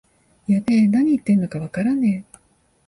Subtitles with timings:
[0.47, 2.39] やべえ、なに言ってんのかわからねえ